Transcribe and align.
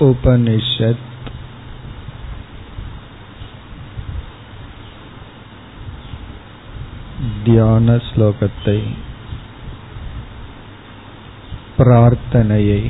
उपनिषत् 0.00 1.06
தியான 7.44 7.96
ஸ்லோகத்தை 8.06 8.78
பிரார்த்தனையை 11.78 12.82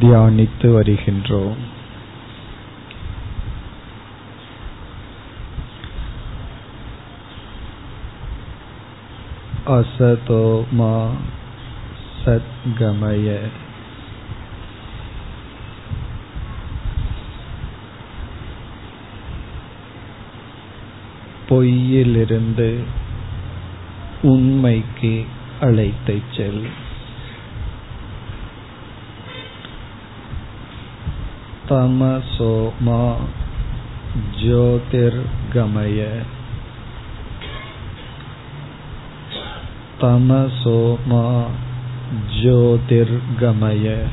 தியானித்து 0.00 0.68
வருகின்றோம் 0.76 1.60
असतो 9.76 10.42
मा 10.72 10.92
सद्गमय 12.22 13.28
பொய்யிலிருந்து 21.53 22.79
உண்மைக்கு 24.21 25.25
அழைத்துச் 25.61 26.35
செல். 26.35 26.67
தமசோமா 31.69 33.15
ஜோதிர்கமய. 34.43 36.07
தமசோமா 40.01 41.45
ஜோதிர்கமய. 42.43 44.05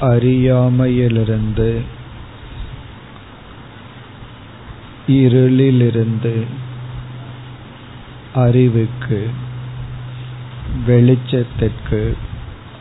அறியாமையிலிருந்து 0.00 2.02
இருளிலிருந்து 5.06 6.46
அறிவுக்கு 8.34 9.30
வெளிச்சத்திற்கு 10.86 12.16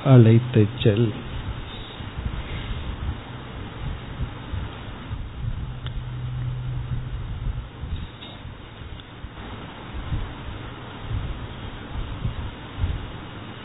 அழைத்துச் 0.04 0.80
செல். 0.80 1.12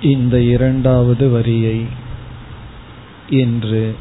இந்த 0.01 0.41
இரண்டாவது 0.41 1.31
வரியை 1.31 1.87
இன்று 3.29 3.95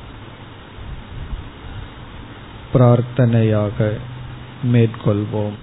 பிரார்த்தனையாக 2.74 4.00
மேற்கொள்வோம். 4.64 5.58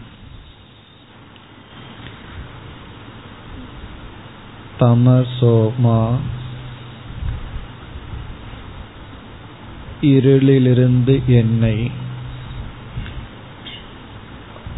தமசோமா 4.81 6.17
இருளிலிருந்து 10.03 11.25
என்னை 11.27 11.91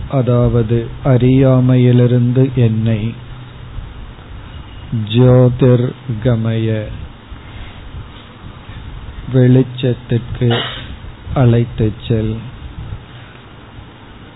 அதாவது 0.09 0.89
அறியாமையிலிருந்து 1.05 2.51
என்னை 2.55 3.15
ஜோதிர் 5.09 5.95
கமய 6.25 6.85
வெளிச்சத்திற்கு 9.33 10.63
அழைத்துச் 11.35 12.03
செல். 12.09 12.37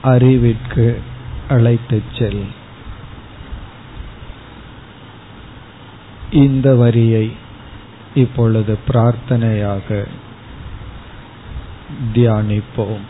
அறிவிற்கு 0.02 1.02
அழைத்துச் 1.48 2.14
செல். 2.18 2.44
இந்த 6.30 6.74
வரியை 6.74 7.32
இப்பொழுது 8.14 8.78
பிரார்த்தனையாக 8.88 10.06
தியானிப்போம். 12.14 13.00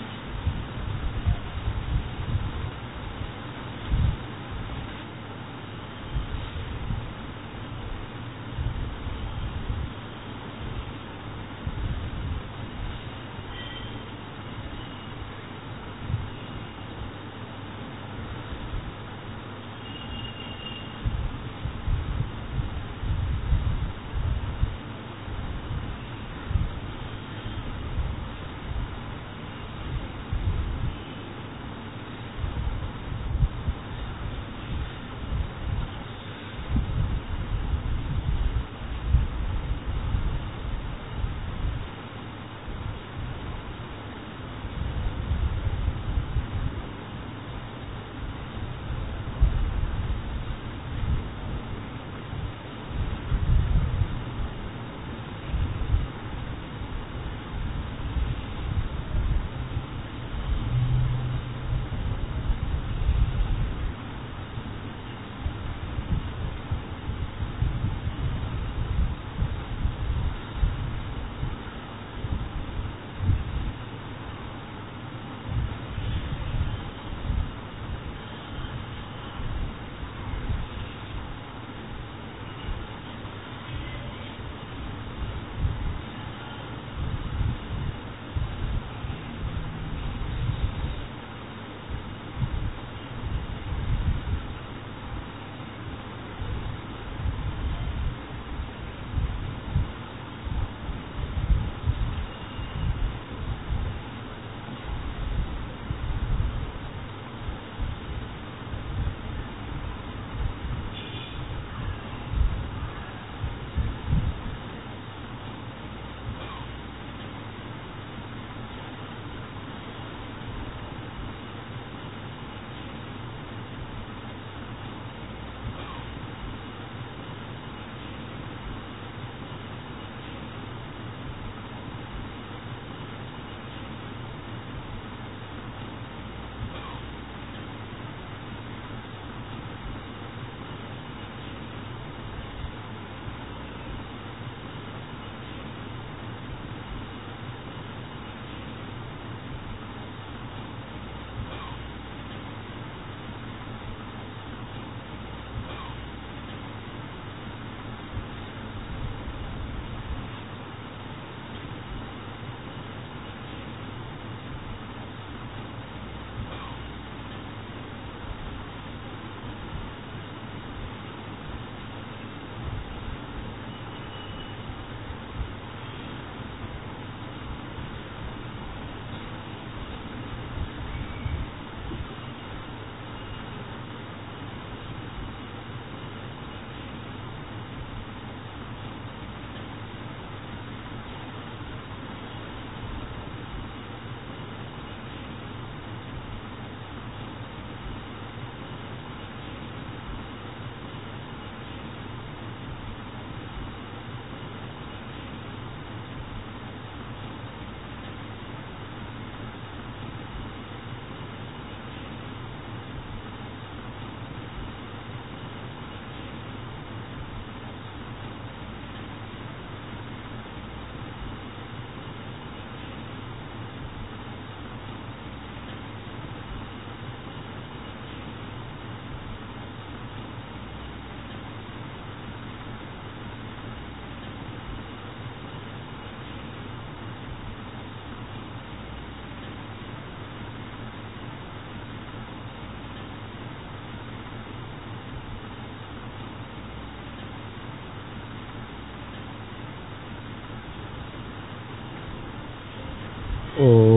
o 253.61 253.90